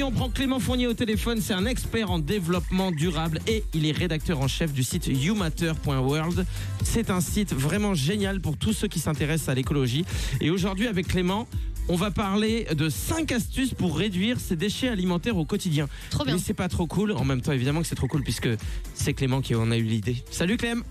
[0.00, 1.40] On prend Clément Fournier au téléphone.
[1.40, 6.46] C'est un expert en développement durable et il est rédacteur en chef du site youmatter.world.
[6.82, 10.06] C'est un site vraiment génial pour tous ceux qui s'intéressent à l'écologie.
[10.40, 11.46] Et aujourd'hui, avec Clément,
[11.88, 15.88] on va parler de 5 astuces pour réduire ses déchets alimentaires au quotidien.
[16.10, 16.34] Trop bien.
[16.34, 17.12] Mais c'est pas trop cool.
[17.12, 18.48] En même temps, évidemment que c'est trop cool puisque
[18.94, 20.24] c'est Clément qui en a eu l'idée.
[20.30, 20.84] Salut Clem.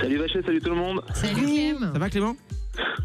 [0.00, 1.02] Salut Vachet, salut tout le monde.
[1.14, 1.90] Salut Clem.
[1.92, 2.36] Ça va Clément?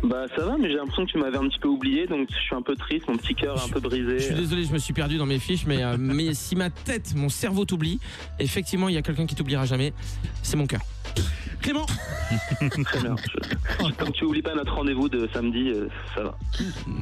[0.04, 2.38] Bah ça va, mais j'ai l'impression que tu m'avais un petit peu oublié, donc je
[2.38, 4.20] suis un peu triste, mon petit cœur est un peu brisé.
[4.20, 6.70] Je suis désolé, je me suis perdu dans mes fiches, mais, euh, mais si ma
[6.70, 8.00] tête, mon cerveau t'oublie,
[8.40, 9.94] effectivement, il y a quelqu'un qui t'oubliera jamais.
[10.44, 10.82] C'est mon cœur.
[11.62, 11.86] Clément
[12.86, 13.16] Très bien.
[13.18, 16.38] Je- Comme tu oublies pas notre rendez-vous de samedi, euh, ça va.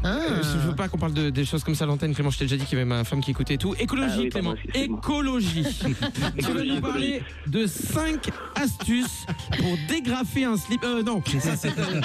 [0.03, 0.07] Ah.
[0.07, 2.13] Euh, Je veux pas qu'on parle de, des choses comme ça à l'antenne.
[2.13, 3.75] Clément, je t'ai déjà dit qu'il y avait ma femme qui écoutait et tout.
[3.79, 4.53] Écologie, Ah oui, Clément.
[4.53, 4.99] excuse-moi.
[4.99, 5.63] Écologie.
[6.39, 9.25] tu vas nous parler de 5 astuces
[9.57, 10.81] pour dégrafer un slip.
[10.83, 11.77] Euh, non, ça c'est.
[11.77, 12.01] euh,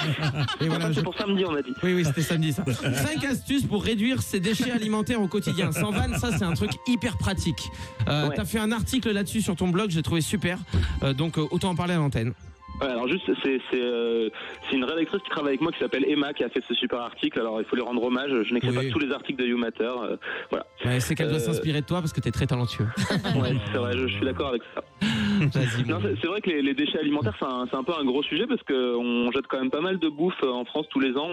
[0.67, 1.73] voilà, je- pour samedi, on a dit.
[1.83, 2.63] Oui, oui, c'était samedi ça.
[2.81, 5.71] 5 astuces pour réduire ses déchets alimentaires au quotidien.
[5.71, 7.69] Sans vanne, ça c'est un truc hyper pratique.
[8.07, 8.35] Euh, Ouais.
[8.35, 10.57] T'as fait un article là-dessus sur ton blog, j'ai trouvé super.
[11.03, 12.33] Euh, donc euh, autant en parler l'antenne.
[12.81, 14.29] Ouais, alors juste, c'est euh,
[14.69, 17.01] c'est une rédactrice qui travaille avec moi qui s'appelle Emma qui a fait ce super
[17.01, 17.37] article.
[17.39, 18.31] Alors il faut lui rendre hommage.
[18.43, 18.75] Je n'écris Oui.
[18.87, 19.83] pas tous les articles de You Matter.
[19.83, 20.15] euh,
[20.49, 20.65] voilà.
[20.85, 22.87] Ouais, c'est qu'elle doit Euh, s'inspirer de toi parce que t'es très talentueux.
[23.35, 24.81] Ouais, c'est vrai, je, je suis d'accord avec ça.
[25.51, 29.31] C'est vrai que les, les déchets alimentaires, c'est un, peu un gros sujet parce qu'on
[29.31, 31.29] jette quand même pas mal de bouffe en France tous les ans.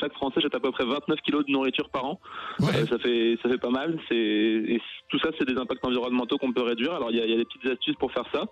[0.00, 2.20] Chaque Français jette à peu près 29 kilos de nourriture par an.
[2.60, 2.86] Ouais.
[2.88, 3.98] Ça fait ça fait pas mal.
[4.10, 4.80] Et
[5.12, 6.94] tout ça, c'est des impacts environnementaux qu'on peut réduire.
[6.94, 8.46] Alors il y a, il y a des petites astuces pour faire ça.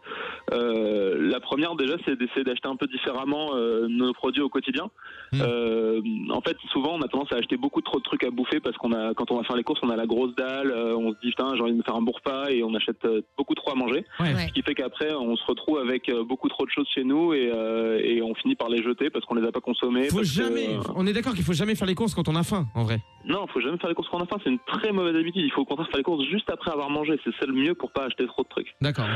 [0.52, 4.90] Euh, la première déjà, c'est d'essayer d'acheter un peu différemment euh, nos produits au quotidien.
[5.32, 5.40] Mm.
[5.40, 8.60] Euh, en fait, souvent, on a tendance à acheter beaucoup trop de trucs à bouffer
[8.60, 10.70] parce qu'on a quand on va faire les courses, on a la grosse dalle.
[10.70, 12.74] euh, on se dit putain, j'ai envie de me faire un bon repas et on
[12.74, 14.04] achète euh, beaucoup trop à manger.
[14.20, 14.34] Ouais.
[14.48, 17.32] Ce qui fait qu'après, on se retrouve avec euh, beaucoup trop de choses chez nous
[17.32, 20.08] et, euh, et on finit par les jeter parce qu'on les a pas consommées.
[20.10, 20.68] Faut parce que, jamais.
[20.74, 22.84] euh, On est d'accord qu'il faut jamais faire les courses quand on a faim, en
[22.84, 22.98] vrai.
[23.24, 24.38] Non, faut jamais faire les courses quand on a faim.
[24.42, 25.42] C'est une très mauvaise habitude.
[25.44, 27.20] Il faut au contraire faire les courses juste après avoir mangé.
[27.24, 28.74] C'est ça le mieux pour pas acheter trop de trucs.
[28.80, 29.06] D'accord.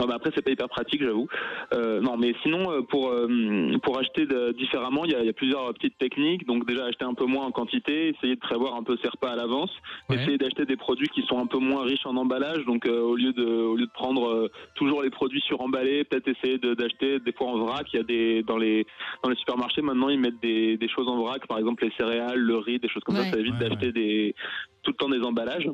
[0.00, 1.28] Non, mais après, c'est pas hyper pratique, j'avoue.
[1.74, 5.26] Euh, non, mais sinon, euh, pour euh, pour acheter de- différemment, il y a, il
[5.26, 6.46] y a plusieurs petites techniques.
[6.46, 9.30] Donc déjà, acheter un peu moins en quantité, essayer de prévoir un peu ses repas
[9.32, 9.70] à l'avance,
[10.08, 10.16] Ouais.
[10.16, 12.64] essayer d'acheter des produits qui sont un peu moins riches en emballage.
[12.64, 16.28] Donc euh, au lieu de au lieu de prendre euh, toujours les produits suremballés, peut-être
[16.28, 17.86] essayer de- d'acheter des fois en vrac.
[17.92, 18.86] Il y a des dans les
[19.22, 22.38] dans les supermarchés maintenant, ils mettent des des choses en vrac, par exemple les céréales,
[22.38, 23.24] le riz, des choses comme Ouais.
[23.24, 23.32] ça.
[23.32, 24.34] Ça évite Ouais, d'acheter des
[24.82, 25.68] tout le temps des emballages.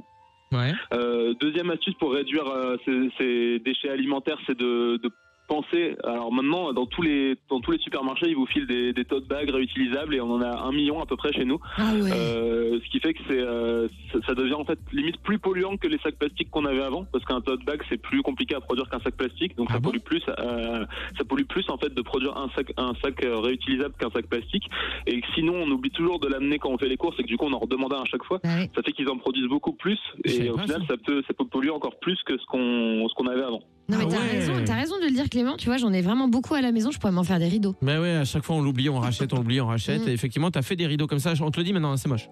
[0.93, 2.77] Euh, deuxième astuce pour réduire euh,
[3.19, 5.01] ces, déchets alimentaires, c'est de
[5.47, 5.97] penser.
[6.05, 9.27] Alors maintenant, dans tous les dans tous les supermarchés, ils vous filent des, des tote
[9.27, 11.59] bags réutilisables et on en a un million à peu près chez nous.
[11.77, 12.11] Ah ouais.
[12.13, 15.77] Euh, ce qui fait que c'est euh, ça, ça devient en fait limite plus polluant
[15.77, 18.61] que les sacs plastiques qu'on avait avant, parce qu'un tote bag c'est plus compliqué à
[18.61, 20.23] produire qu'un sac plastique, donc Ah ça bon pollue plus.
[20.29, 20.85] euh,
[21.19, 24.27] ça pollue plus en fait de produire un sac un sac euh, réutilisable qu'un sac
[24.27, 24.65] plastique.
[25.07, 27.37] Et sinon, on oublie toujours de l'amener quand on fait les courses et que du
[27.37, 29.99] coup on en redemande un à chaque fois ça fait qu'ils en produisent beaucoup plus
[30.25, 30.87] et au final ça.
[30.89, 33.63] ça peut ça peut polluer encore plus que ce qu'on ce qu'on avait avant.
[33.89, 34.31] Non mais Ah t'as ouais.
[34.39, 35.57] raison, t'as raison de le dire Clément.
[35.57, 36.91] Tu vois, j'en ai vraiment beaucoup à la maison.
[36.91, 37.75] Je pourrais m'en faire des rideaux.
[37.83, 40.05] Mais ouais, à chaque fois on l'oublie, on rachète, on l'oublie, on rachète.
[40.05, 40.09] Mm.
[40.09, 41.35] Et effectivement, t'as fait des rideaux comme ça.
[41.41, 42.29] On te le dit maintenant, hein, c'est moche.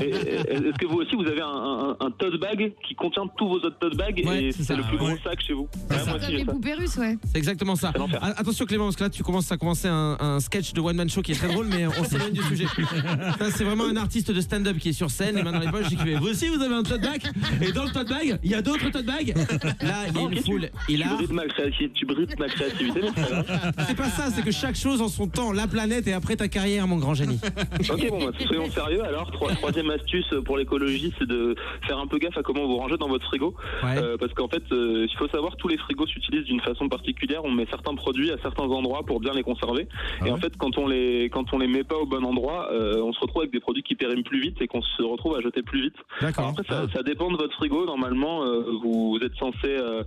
[0.00, 3.24] Et- et- Est-ce que vous aussi vous avez un, un, un tote bag qui contient
[3.36, 5.14] tous vos autres tote bags Ouais, et c'est c'est ça, le plus ouais.
[5.14, 6.52] gros sac chez vous C'est Ouais, moi Comme aussi les ça.
[6.52, 7.18] poupées russes, ouais.
[7.24, 7.90] C'est exactement ça.
[7.92, 8.18] C'est l'enfer.
[8.22, 11.08] Attention Clément, parce que là tu commences à commencer un, un sketch de one man
[11.08, 12.66] show qui est très drôle, mais on s'éloigne du sujet.
[13.38, 15.70] Ça, c'est vraiment un artiste de stand-up qui est sur scène, les mains dans les
[15.70, 17.22] poches, qui fait Vous aussi vous avez un tote bag?
[17.62, 19.34] Et dans le tote bag, il y a d'autres tote bags?
[19.82, 20.68] Là, il y a Ok, une foule.
[20.88, 21.14] Il Tu a.
[21.14, 23.72] brides ma créativité, tu brides ma créativité, mais c'est pas grave.
[23.88, 26.48] C'est pas ça, c'est que chaque chose en son temps, la planète et après ta
[26.48, 27.38] carrière, mon grand génie.
[27.90, 29.02] Ok, bon, bah, soyons sérieux.
[29.04, 31.54] Alors, Trois- troisième astuce pour l'écologie, c'est de
[31.86, 33.54] faire un peu gaffe à comment vous rangez dans votre frigo.
[33.82, 33.98] Ouais.
[33.98, 37.44] Euh, parce qu'en fait, euh, il faut savoir, tous les frigos s'utilisent d'une façon particulière.
[37.44, 39.88] On met certains produits à certains endroits pour bien les conserver.
[40.20, 42.70] Ah et en fait, quand on les quand on les met pas au bon endroit,
[42.72, 45.36] euh, on se retrouve avec des produits qui périment plus vite et qu'on se retrouve
[45.36, 45.96] à jeter plus vite.
[46.20, 46.48] D'accord.
[46.48, 47.84] après, ça, ça dépend de votre frigo.
[47.86, 50.02] Normalement, euh, vous, vous êtes censé euh,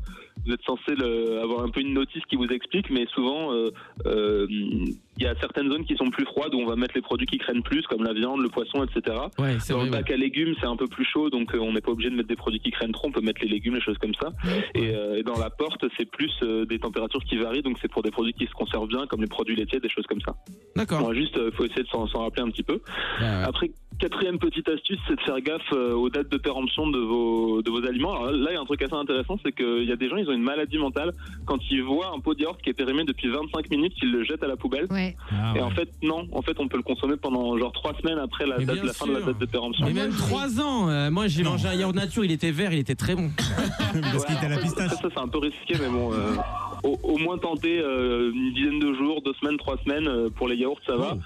[0.46, 3.70] vous êtes censé le- avoir un peu une notice qui vous explique, mais souvent euh,
[4.06, 7.02] euh, il y a certaines zones qui sont plus froides où on va mettre les
[7.02, 9.16] produits qui craignent plus, comme la viande, le poisson, etc.
[9.38, 9.86] Ouais, Dans vrai.
[9.86, 12.10] le bac à légumes, c'est un peu plus chaud, donc euh, on n'est pas obligé
[12.10, 13.08] de mettre des produits qui craignent trop.
[13.10, 14.30] On peut mettre les légumes, les choses comme ça.
[14.76, 16.32] Et, et dans la porte, c'est plus
[16.68, 19.28] des températures qui varient, donc c'est pour des produits qui se conservent bien, comme les
[19.28, 20.36] produits laitiers, des choses comme ça.
[20.76, 21.02] D'accord.
[21.02, 22.80] Bon, juste, il faut essayer de s'en rappeler un petit peu.
[23.22, 23.28] Ouais.
[23.46, 23.70] Après,
[24.00, 27.86] quatrième petite astuce, c'est de faire gaffe aux dates de péremption de vos, de vos
[27.86, 28.14] aliments.
[28.14, 30.18] Alors là, il y a un truc assez intéressant, c'est qu'il y a des gens,
[30.18, 31.12] ils ont une maladie mentale.
[31.46, 34.24] Quand ils voient un pot de yaourt qui est périmé depuis 25 minutes, ils le
[34.24, 34.88] jettent à la poubelle.
[34.92, 35.16] Ouais.
[35.32, 35.62] Ah, Et ouais.
[35.64, 36.28] en fait, non.
[36.32, 39.08] En fait, on peut le consommer pendant genre trois semaines après la, date, la fin
[39.08, 39.86] de la date de péremption.
[39.86, 40.90] Mais même 3 ans.
[40.90, 41.52] euh, moi, j'ai Non.
[41.52, 43.30] mangé un yaourt nature, il était vert, il était très bon.
[44.12, 44.90] Parce qu'il était à la en fait, pistache.
[44.92, 46.36] Ça, ça, c'est un peu risqué, mais bon, euh,
[46.84, 50.48] au, au moins tenter euh, une dizaine de jours, deux semaines, trois semaines euh, pour
[50.48, 51.18] les yaourts, ça va.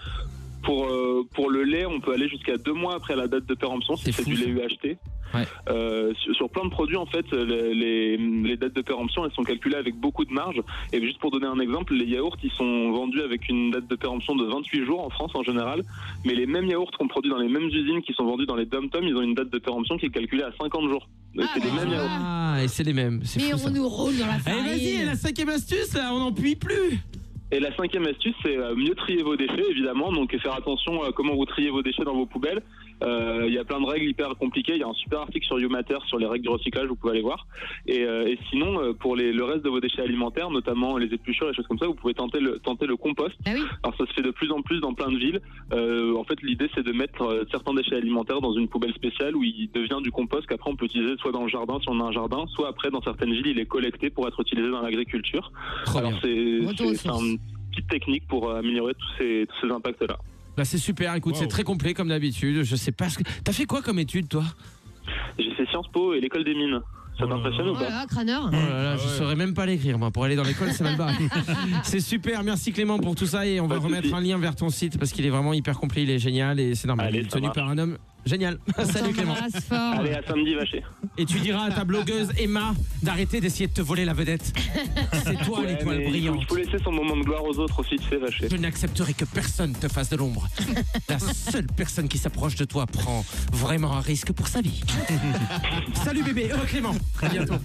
[0.64, 3.54] Pour, euh, pour le lait, on peut aller jusqu'à deux mois après la date de
[3.54, 4.98] péremption si c'est du lait UHT.
[5.34, 5.44] Ouais.
[5.70, 9.76] Euh, sur, sur plein de produits, en fait, les, dates de péremption, elles sont calculées
[9.76, 10.62] avec beaucoup de marge.
[10.94, 13.96] Et juste pour donner un exemple, les yaourts, ils sont vendus avec une date de
[13.96, 15.84] péremption de 28 jours en France en général.
[16.26, 18.66] Mais les mêmes yaourts qu'on produit dans les mêmes usines qui sont vendus dans les
[18.66, 21.08] dom-toms, ils ont une date de péremption qui est calculée à 50 jours.
[21.40, 22.10] Ah, c'est les bah, mêmes yaourts.
[22.10, 23.22] Ah, et c'est les mêmes.
[23.24, 23.70] C'est Mais fou, on ça.
[23.70, 24.66] nous roule dans la Allez, farine.
[24.68, 27.00] vas-y, la cinquième astuce, là, on n'en puit plus.
[27.52, 30.12] Et la cinquième astuce, c'est euh, mieux trier vos déchets, évidemment.
[30.12, 32.62] Donc, faire attention à comment vous triez vos déchets dans vos poubelles.
[33.04, 34.74] Euh, Il y a plein de règles hyper compliquées.
[34.76, 37.14] Il y a un super article sur YouMatter sur les règles du recyclage, vous pouvez
[37.14, 37.48] aller voir.
[37.86, 41.14] Et, euh, et sinon, euh, pour les, le reste de vos déchets alimentaires, notamment les
[41.14, 43.36] épluchures, les choses comme ça, vous pouvez tenter le, tenter le compost.
[43.46, 43.62] Ah oui.
[43.84, 45.42] Alors, ça se fait de plus en plus dans plein de villes.
[45.74, 49.36] Euh, en fait, l'idée, c'est de mettre euh, certains déchets alimentaires dans une poubelle spéciale
[49.36, 52.00] où il devient du compost qu'après on peut utiliser soit dans le jardin, si on
[52.00, 54.82] a un jardin, soit après, dans certaines villes, il est collecté pour être utilisé dans
[54.82, 55.52] l'agriculture.
[55.96, 56.74] Alors c'est une
[57.72, 60.18] petite technique pour améliorer tous ces, tous ces impacts-là.
[60.58, 61.42] Bah, c'est super, écoute, Wow.
[61.42, 62.64] c'est très complet comme d'habitude.
[62.64, 63.24] Je sais pas ce que.
[63.44, 64.44] T'as fait quoi comme étude, toi?
[65.38, 66.80] J'ai fait Sciences Po et l'école des mines.
[67.20, 67.80] Ça Oh t'impressionne ou pas?
[67.80, 68.44] Voilà, crâneur.
[68.48, 69.18] Oh là là, Ah je ouais.
[69.18, 70.12] saurais même pas l'écrire, moi.
[70.12, 71.14] Pour aller dans l'école, c'est mal barré.
[71.84, 73.46] c'est super, merci Clément pour tout ça.
[73.48, 75.80] Et on va Pas remettre un lien vers ton site parce qu'il est vraiment hyper
[75.80, 77.08] complet, il est génial et c'est normal.
[77.08, 78.58] Allez, il est tenu par un homme génial.
[78.92, 79.36] Salut Clément.
[79.72, 80.84] Allez, à samedi, vaché.
[81.18, 84.54] Et tu diras à ta blogueuse Emma d'arrêter d'essayer de te voler la vedette.
[85.24, 86.38] C'est toi Ouais, l'étoile mais il faut- brillante.
[86.42, 88.48] Il faut laisser son moment de gloire aux autres aussi, tu sais, vaché.
[88.50, 90.48] Je n'accepterai que personne te fasse de l'ombre.
[91.10, 94.82] La seule personne qui s'approche de toi prend vraiment un risque pour sa vie.
[96.04, 96.96] Salut bébé, euh, Clément.
[97.22, 97.56] À bientôt.